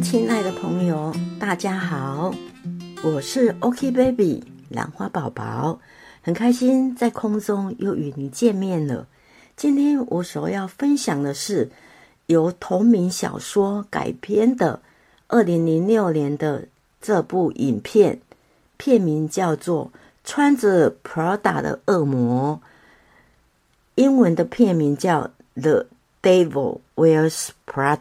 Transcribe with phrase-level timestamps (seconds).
[0.00, 2.32] 亲爱的朋友，大家好，
[3.02, 5.80] 我是 OK Baby 兰花宝宝，
[6.22, 9.06] 很开心在空中又与你见面了。
[9.56, 11.68] 今天我所要分享的是
[12.26, 14.80] 由同名小说改编的
[15.26, 16.68] 二零零六年的
[17.00, 18.20] 这部影片，
[18.76, 19.90] 片名叫做
[20.22, 22.60] 《穿着 Prada 的恶魔》，
[23.96, 25.30] 英文的片名叫
[25.60, 25.86] 《The
[26.22, 27.98] Devil Wears Prada》。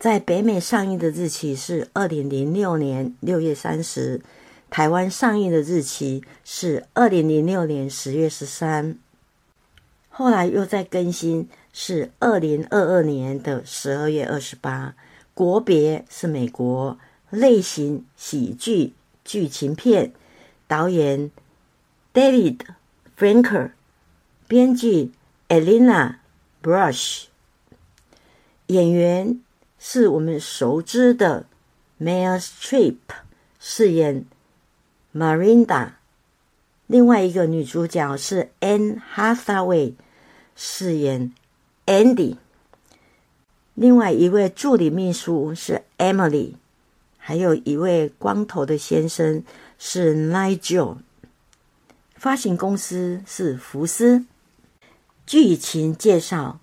[0.00, 4.22] 在北美上映的日期是二零零六年六月三十，
[4.70, 8.96] 台湾上映的日期是二零零六年十月十三，
[10.08, 14.94] 后来又在更新是二零二二年的十二月二十八，
[15.34, 20.14] 国别是美国，类型喜剧剧情片，
[20.66, 21.30] 导演
[22.14, 22.60] David
[23.18, 23.72] Franker，
[24.48, 25.12] 编剧
[25.50, 26.14] Elena
[26.62, 27.24] Brush，
[28.68, 29.38] 演员。
[29.82, 31.46] 是我们熟知的
[31.98, 32.96] Meryl Streep
[33.58, 34.26] 饰演
[35.14, 35.92] Marinda，
[36.86, 39.94] 另外一个女主角是 Anne Hathaway
[40.54, 41.32] 饰演
[41.86, 42.36] Andy，
[43.72, 46.56] 另外一位助理秘书是 Emily，
[47.16, 49.42] 还有一位光头的先生
[49.78, 50.98] 是 Nigel，
[52.16, 54.26] 发行公司是福斯。
[55.24, 56.60] 剧情介绍：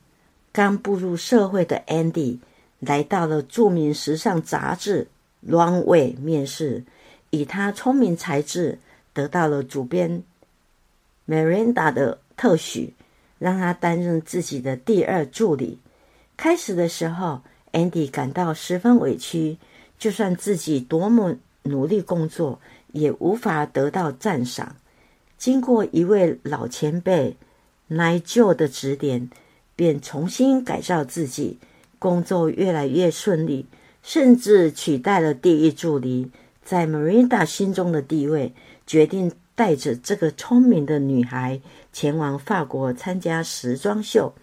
[0.51, 2.37] 刚步入社会的 Andy。
[2.79, 5.07] 来到了著名时尚杂志
[5.51, 6.83] 《Runway》面试，
[7.31, 8.79] 以他聪明才智
[9.13, 10.23] 得到了主编
[11.27, 12.93] Miranda 的特许，
[13.39, 15.79] 让他担任自己的第二助理。
[16.35, 19.57] 开始的时候，Andy 感到十分委屈，
[19.97, 22.59] 就算自己多么努力工作，
[22.91, 24.75] 也无法得到赞赏。
[25.37, 27.35] 经过一位老前辈
[27.89, 29.29] Nigel 的指点，
[29.75, 31.57] 便重新改造自己。
[31.99, 33.65] 工作越来越顺利，
[34.01, 36.31] 甚至取代了第一助理
[36.63, 38.53] 在 Marinda 心中的地位。
[38.85, 41.59] 决定带着这个聪明的女孩
[41.91, 44.33] 前往法国参加时装秀。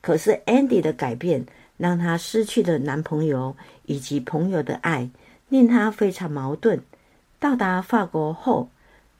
[0.00, 1.44] 可是 Andy 的改变
[1.76, 3.54] 让她失去了男朋友
[3.84, 5.10] 以及朋友的爱，
[5.50, 6.80] 令她非常矛盾。
[7.38, 8.70] 到达法国后，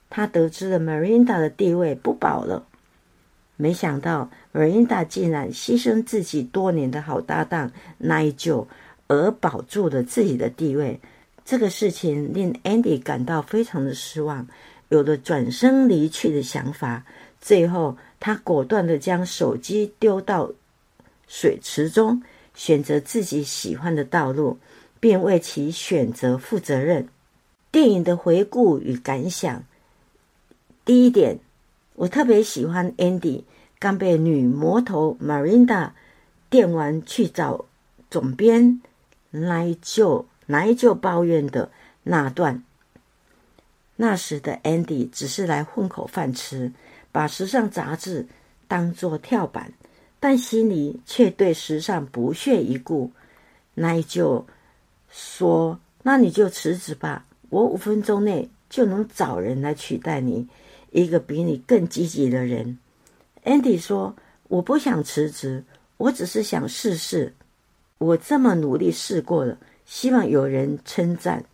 [0.09, 2.65] 她得知了 Marinda 的地位不保了。
[3.61, 8.65] 没想到，Marinda 竟然牺牲自己多年的好搭档 Nigel，
[9.05, 10.99] 而保住了自己的地位。
[11.45, 14.47] 这个事情令 Andy 感到非常的失望，
[14.89, 17.05] 有了转身离去的想法。
[17.39, 20.51] 最后，他果断的将手机丢到
[21.27, 22.23] 水池中，
[22.55, 24.57] 选择自己喜欢的道路，
[24.99, 27.07] 并为其选择负责任。
[27.71, 29.63] 电影的回顾与感想：
[30.83, 31.37] 第一点。
[32.01, 33.43] 我特别喜欢 Andy
[33.77, 35.91] 刚被女魔头 Marinda
[36.49, 37.65] 电完去找
[38.09, 38.81] 总编
[39.29, 41.69] 来就来就抱怨的
[42.01, 42.63] 那段。
[43.97, 46.71] 那时的 Andy 只是来混口饭吃，
[47.11, 48.25] 把时尚杂志
[48.67, 49.71] 当作跳板，
[50.19, 53.11] 但心里却对时尚不屑一顾。
[53.75, 54.43] 那就
[55.07, 60.47] 说：“那你就辞职吧，我五分钟内就能找人来取代你。”
[60.91, 62.77] 一个比你更积极的人
[63.45, 64.15] ，Andy 说
[64.49, 65.63] ：“我不想辞职，
[65.97, 67.33] 我只是想试试。
[67.97, 71.45] 我这么努力试过了，希望有人称赞。”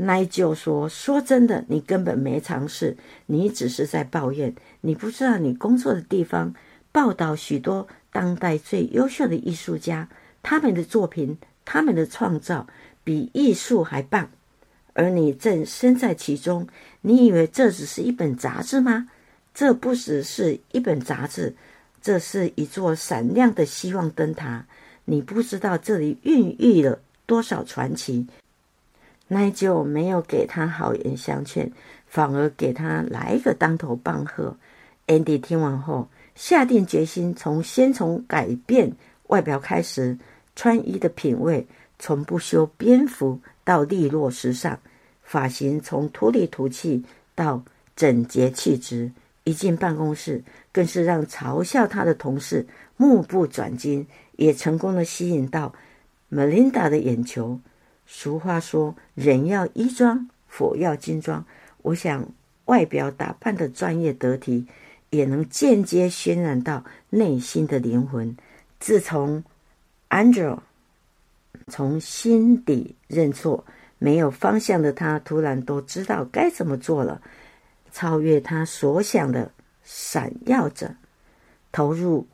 [0.00, 2.96] 奈舅说：“说真的，你根本没尝试，
[3.26, 4.54] 你只是在抱怨。
[4.80, 6.54] 你不知道，你工作的地方
[6.92, 10.08] 报道许多当代最优秀的艺术家，
[10.42, 12.66] 他们的作品，他们的创造
[13.04, 14.30] 比艺术还棒。”
[14.98, 16.66] 而你正身在其中，
[17.02, 19.08] 你以为这只是一本杂志吗？
[19.54, 21.54] 这不只是一本杂志，
[22.02, 24.66] 这是一座闪亮的希望灯塔。
[25.04, 28.26] 你不知道这里孕育了多少传奇。
[29.28, 31.70] 奈就没有给他好言相劝，
[32.08, 34.56] 反而给他来一个当头棒喝。
[35.06, 38.92] Andy 听完后，下定决心从先从改变
[39.28, 40.18] 外表开始，
[40.56, 41.68] 穿衣的品味
[42.00, 44.76] 从不修边幅到利落时尚。
[45.28, 47.04] 发型从土里土气
[47.34, 47.62] 到
[47.94, 49.12] 整洁气质，
[49.44, 50.42] 一进办公室
[50.72, 52.66] 更是让嘲笑他的同事
[52.96, 55.74] 目不转睛，也成功的吸引到
[56.32, 57.60] Melinda 的眼球。
[58.06, 61.44] 俗话说：“人要衣装，佛要金装。”
[61.82, 62.26] 我想，
[62.64, 64.66] 外表打扮的专业得体，
[65.10, 68.34] 也能间接渲染到内心的灵魂。
[68.80, 69.44] 自从
[70.08, 70.60] Angel
[71.66, 73.62] 从心底认错。
[73.98, 77.20] 没有方向的他，突然都知道该怎么做了，
[77.92, 79.50] 超越他所想的，
[79.82, 80.94] 闪耀着，
[81.72, 82.26] 投入。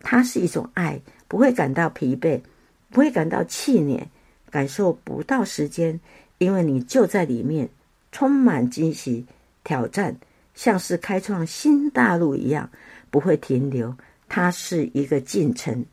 [0.00, 2.40] 它是一种爱，不会感到疲惫，
[2.88, 4.08] 不会感到气馁，
[4.48, 5.98] 感受不到时间，
[6.38, 7.68] 因为你就在里面，
[8.12, 9.26] 充满惊喜、
[9.64, 10.16] 挑战，
[10.54, 12.70] 像是开创新大陆一样，
[13.10, 13.96] 不会停留。
[14.28, 15.84] 它是一个进程。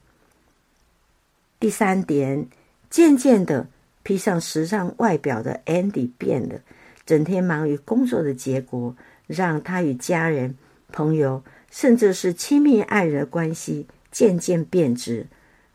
[1.60, 2.48] 第三点，
[2.92, 3.68] 渐渐的，
[4.06, 6.60] 披上时尚外表的 Andy 变了，
[7.07, 10.56] 整天忙于工作的结果，让他与家人、
[10.92, 15.25] 朋友，甚至是亲密爱人的关系渐渐变质，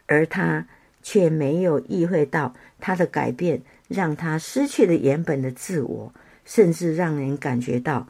[0.07, 0.69] 而他
[1.03, 8.07] 却没有意会到他的改变让他失去了原本的自我，甚至让人感觉到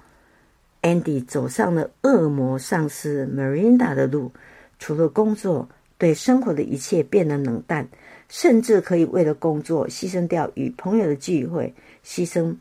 [0.83, 4.33] Andy 走上了恶魔上司 Marinda 的路，
[4.79, 5.71] 除了工作。
[5.97, 7.87] 对生活的一切变得冷淡，
[8.31, 11.75] 甚至可以为了工作牺牲掉与朋友的聚会，
[12.07, 12.57] 牺牲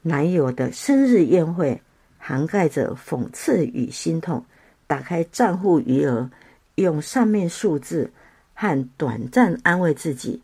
[0.00, 1.80] 男友的生日宴会，
[2.16, 4.44] 涵盖着讽刺与心痛。
[4.86, 6.30] 打开账户余额，
[6.76, 8.10] 用上面数字
[8.54, 10.40] 和短暂安慰自己，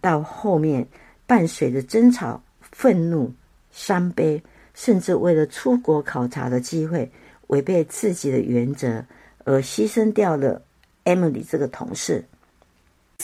[0.00, 0.86] 到后面
[1.26, 3.32] 伴随着争吵、愤怒、
[3.72, 4.40] 伤悲，
[4.72, 7.10] 甚至为了出国考察的机会，
[7.48, 9.04] 违背自己的原则
[9.44, 10.62] 而牺牲掉了。
[11.04, 12.22] Emily 这个同事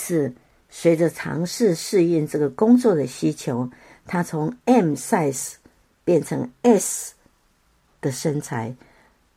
[0.00, 0.34] 是
[0.68, 3.70] 随着尝试适应这个工作的需求，
[4.06, 5.54] 她从 M size
[6.04, 7.14] 变成 S
[8.00, 8.74] 的身材，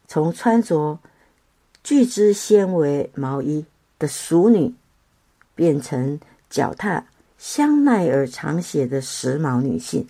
[0.08, 1.00] 从穿着
[1.84, 3.66] 聚酯纤维毛衣
[4.00, 4.74] 的熟女，
[5.54, 6.20] 变成
[6.50, 7.06] 脚踏
[7.38, 10.08] 香奈儿长鞋的时髦女性，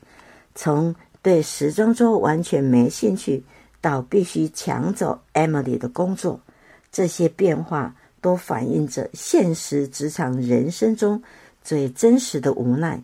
[0.55, 3.43] 从对时装周完全没兴趣
[3.81, 6.39] 到必须抢走 Emily 的工作，
[6.89, 7.96] 这些变化。
[8.21, 11.21] 都反映着现实职场人生中
[11.63, 13.01] 最真实的无奈。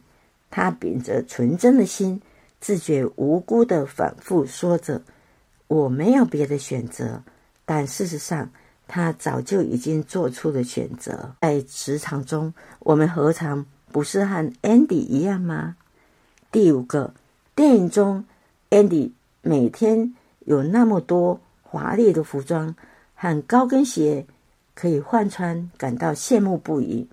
[0.50, 2.22] 他秉着纯真的心，
[2.60, 5.02] 自觉无辜的反复说着
[5.68, 7.24] ：“我没有别的选择。”
[7.66, 8.52] 但事实上，
[8.88, 11.34] 他早就已经做出了选择。
[11.42, 15.76] 在职场中，我们何尝不是和 Andy 一样吗？
[16.52, 17.14] 第五个，
[17.56, 18.26] 电影中
[18.70, 19.12] Andy
[19.42, 20.14] 每天
[20.46, 22.76] 有那么多华丽的服装
[23.16, 24.28] 和高跟鞋。
[24.76, 27.08] 可以换穿，感到羡慕不已。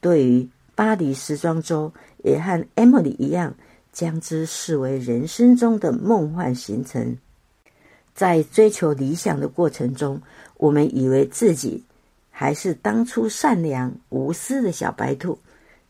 [0.00, 1.92] 对于巴黎时装周，
[2.24, 3.54] 也和 Emily 一样，
[3.92, 7.18] 将之视为人生中的梦幻行程。
[8.14, 10.20] 在追求理想的过程中，
[10.56, 11.84] 我们以为自己
[12.30, 15.38] 还是当初善良无私的小白兔，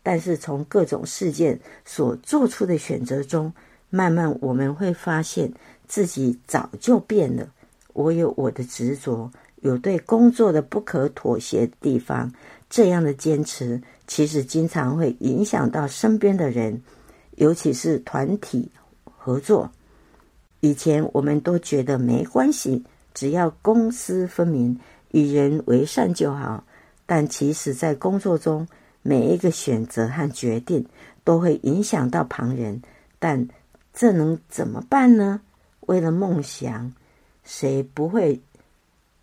[0.03, 3.51] 但是从各种事件所做出的选择中，
[3.89, 5.51] 慢慢我们会发现
[5.87, 7.47] 自己早就变了。
[7.93, 9.31] 我有我的执着。
[9.61, 12.31] 有对工作的不可妥协的地方，
[12.69, 16.81] 这样的坚持其实经常会影响到身边的人，
[17.35, 18.71] 尤其是团体
[19.03, 19.69] 合作。
[20.61, 22.83] 以前我们都觉得没关系，
[23.13, 24.77] 只要公私分明、
[25.11, 26.63] 与人为善就好。
[27.05, 28.67] 但其实，在工作中，
[29.01, 30.85] 每一个选择和决定
[31.23, 32.81] 都会影响到旁人。
[33.17, 33.47] 但
[33.93, 35.41] 这能怎么办呢？
[35.87, 36.93] 为了梦想，
[37.43, 38.39] 谁不会？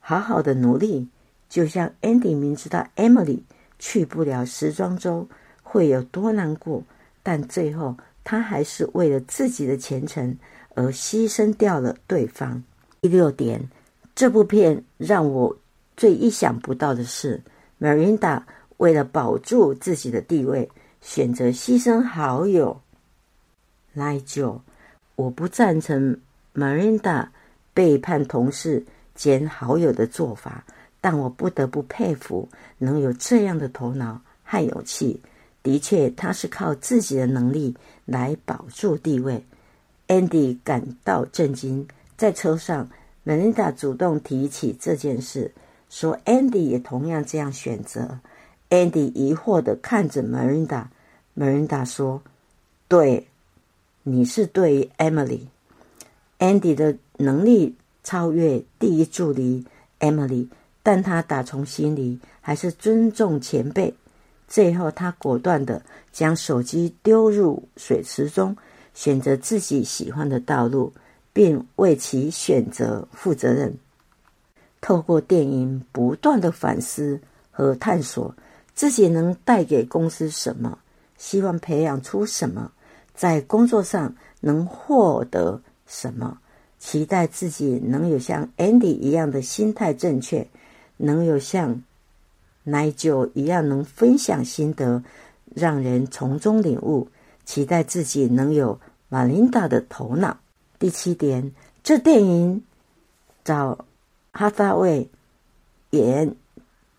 [0.08, 1.08] 好好的努力，
[1.48, 3.40] 就像 Andy 明知道 Emily
[3.76, 5.28] 去不了时装周
[5.64, 6.84] 会有多难过，
[7.24, 10.38] 但最后他还是为了自己的前程
[10.76, 12.62] 而牺牲掉了对方。
[13.00, 13.68] 第六点，
[14.14, 15.56] 这部片让我
[15.96, 17.42] 最意想不到的是
[17.80, 18.44] ，Marinda
[18.76, 20.70] 为了保住自己的地位，
[21.00, 22.80] 选择牺牲好友
[23.92, 24.62] 来救。
[25.16, 26.20] 我不赞成
[26.54, 27.26] Marinda
[27.74, 28.86] 背叛同事。
[29.16, 30.64] 兼好友的做法，
[31.00, 35.20] 但我不得不佩服能有这样的头脑和勇气。
[35.62, 39.42] 的确，他是靠自己的能力来保住地位。
[40.06, 42.88] Andy 感到震惊，在车上
[43.24, 45.52] ，Melinda 主动提起这件事，
[45.90, 48.20] 说 Andy 也同样这样选择。
[48.70, 52.22] Andy 疑惑的看着 Melinda，Melinda 说
[52.86, 53.26] ：“对，
[54.04, 55.40] 你是对 Emily。
[56.38, 57.74] Andy 的能力。”
[58.06, 59.66] 超越第一助理
[59.98, 60.46] Emily，
[60.84, 63.92] 但他打从心里还是尊重前辈。
[64.46, 65.82] 最后，他果断的
[66.12, 68.56] 将手机丢入水池中，
[68.94, 70.92] 选择自己喜欢的道路，
[71.32, 73.76] 并为其选择负责任。
[74.80, 77.20] 透过电影，不断的反思
[77.50, 78.32] 和探索
[78.72, 80.78] 自己能带给公司什么，
[81.18, 82.70] 希望培养出什么，
[83.16, 86.38] 在工作上能获得什么。
[86.78, 90.46] 期待自己能有像 Andy 一样的心态正确，
[90.96, 91.82] 能有像
[92.64, 95.02] 奶酒一样能分享心得，
[95.54, 97.08] 让人从中领悟。
[97.44, 100.36] 期待自己能有玛琳达的头脑。
[100.80, 101.52] 第七点，
[101.84, 102.64] 这电影
[103.44, 103.86] 找
[104.32, 105.08] 哈萨卫
[105.90, 106.34] 演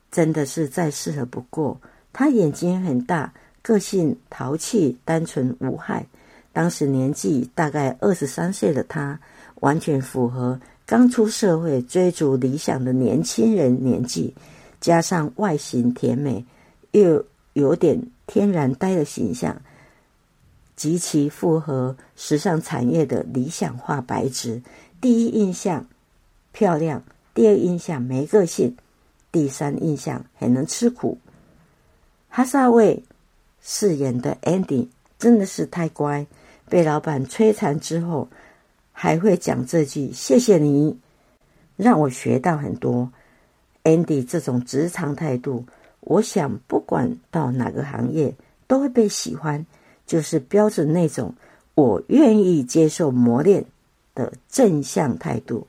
[0.10, 1.77] 真的是再适合不过。
[2.13, 6.05] 他眼睛很大，个性淘气、单纯无害。
[6.53, 9.19] 当时年纪大概二十三岁的他，
[9.59, 14.33] 完全符合刚出社会追逐理想的年轻人年纪，
[14.79, 16.45] 加上外形甜美，
[16.91, 19.61] 又有点天然呆的形象，
[20.75, 24.61] 极其符合时尚产业的理想化白纸。
[25.01, 25.85] 第一印象
[26.51, 28.75] 漂亮，第二印象没个性，
[29.31, 31.17] 第三印象很能吃苦。
[32.29, 33.03] 哈萨卫
[33.61, 34.87] 饰演的 Andy
[35.19, 36.25] 真的是太乖。
[36.69, 38.27] 被老板摧残之后，
[38.99, 40.97] 还会讲这句“谢谢你”，
[41.77, 43.11] 让我学到很多。
[43.83, 45.65] Andy 这种职场态度，
[45.99, 48.33] 我想不管到哪个行业
[48.65, 49.63] 都会被喜欢，
[50.07, 51.35] 就是标准那种
[51.75, 53.65] 我愿意接受磨练
[54.15, 55.67] 的正向态度。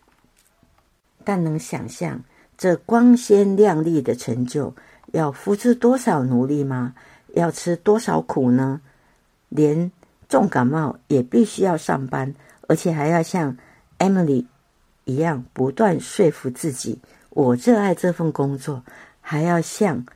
[1.23, 2.25] 但能想象
[2.57, 4.75] 这光鲜亮丽的成就
[5.13, 6.95] 要付出多少努力吗？
[7.35, 8.81] 要吃多少苦呢？
[9.51, 9.93] 连。
[10.31, 12.35] 重感冒也必须要上班，
[12.69, 13.57] 而且还要像
[13.99, 14.47] Emily
[15.05, 18.85] 一样不断说服自己，我热爱这份工作，
[19.21, 20.07] 还要像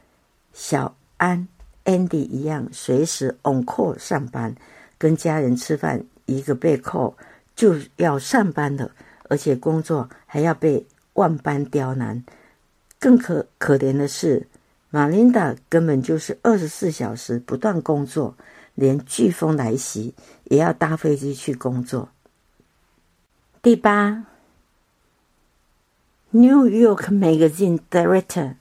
[0.52, 1.48] 小安
[1.84, 4.54] Andy 一样随时 on call 上班，
[4.98, 7.16] 跟家人吃饭，一个被扣
[7.56, 8.92] 就要上班的，
[9.28, 12.22] 而且工作还要被万般刁难。
[13.00, 14.46] 更可可怜的是，
[14.90, 18.36] 玛琳达根本就是二十四小时不断工作。
[18.74, 22.08] 连飓风来袭也要搭飞机去工作。
[23.62, 24.24] 第八
[26.32, 28.54] ，New York Magazine Director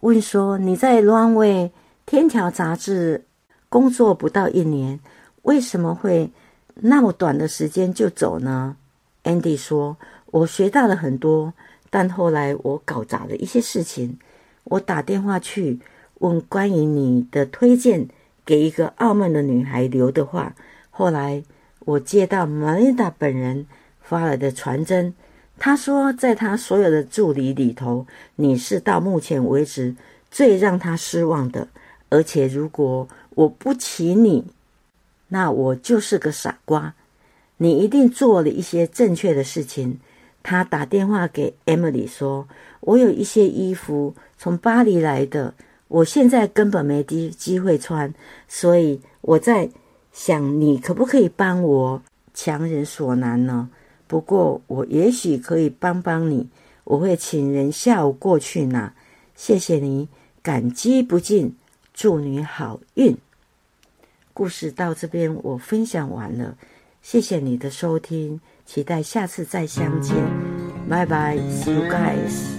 [0.00, 1.70] 问说：“你在《Runway
[2.06, 3.26] 天桥》杂志
[3.68, 5.00] 工作不到一年，
[5.42, 6.30] 为什么会
[6.76, 8.78] 那么短的时间就走呢
[9.24, 9.98] ？”Andy 说
[10.32, 11.52] ：“我学到了很多，
[11.90, 14.18] 但后来我搞砸了一些事情。
[14.64, 15.78] 我打电话去
[16.20, 18.08] 问关于你的推荐。”
[18.46, 20.54] 给一个傲慢的女孩留的话。
[20.88, 21.42] 后来
[21.80, 23.66] 我接到玛丽达本人
[24.08, 25.12] 发来的传真，
[25.58, 29.94] 他说，在他所有的助理里头，你是到目前为止
[30.30, 31.68] 最让他失望的。
[32.08, 34.44] 而且如果我不请你，
[35.28, 36.94] 那我就是个傻瓜。
[37.56, 39.98] 你一定做了一些正确的事情。
[40.42, 42.46] 他打电话给 Emily 说
[42.80, 45.52] ：“我有一些衣服从巴黎来的。”
[45.88, 48.12] 我现在根本没机机会穿，
[48.48, 49.70] 所以我在
[50.12, 52.02] 想，你可不可以帮我
[52.34, 53.70] 强人所难呢？
[54.06, 56.48] 不过我也许可以帮帮你，
[56.84, 58.94] 我会请人下午过去拿。
[59.34, 60.08] 谢谢你，
[60.42, 61.54] 感激不尽，
[61.92, 63.16] 祝你好运。
[64.32, 66.56] 故事到这边我分享完了，
[67.02, 70.14] 谢谢你的收听，期待下次再相见，
[70.88, 72.55] 拜拜，See you guys。